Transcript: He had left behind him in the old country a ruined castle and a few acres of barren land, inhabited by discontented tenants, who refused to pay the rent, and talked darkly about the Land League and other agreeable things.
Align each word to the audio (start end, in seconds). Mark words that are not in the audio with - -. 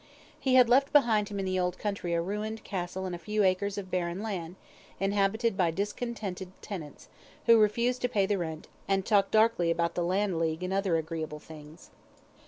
He 0.39 0.55
had 0.55 0.67
left 0.67 0.91
behind 0.91 1.29
him 1.29 1.37
in 1.37 1.45
the 1.45 1.59
old 1.59 1.77
country 1.77 2.15
a 2.15 2.23
ruined 2.23 2.63
castle 2.63 3.05
and 3.05 3.13
a 3.13 3.19
few 3.19 3.43
acres 3.43 3.77
of 3.77 3.91
barren 3.91 4.23
land, 4.23 4.55
inhabited 4.99 5.55
by 5.55 5.69
discontented 5.69 6.51
tenants, 6.63 7.07
who 7.45 7.59
refused 7.59 8.01
to 8.01 8.09
pay 8.09 8.25
the 8.25 8.39
rent, 8.39 8.67
and 8.87 9.05
talked 9.05 9.29
darkly 9.29 9.69
about 9.69 9.93
the 9.93 10.03
Land 10.03 10.39
League 10.39 10.63
and 10.63 10.73
other 10.73 10.97
agreeable 10.97 11.37
things. 11.37 11.91